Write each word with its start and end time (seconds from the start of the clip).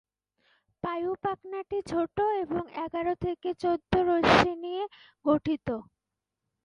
পায়ু-পাখনাটি 0.83 1.79
ছোট 1.89 2.15
এবং 2.37 2.63
এগারো 2.85 3.13
থেকে 3.21 3.49
চৌদ্দ 3.61 3.91
রশ্মি 4.09 4.53
নিয়ে 4.63 4.83
গঠিত। 5.25 5.67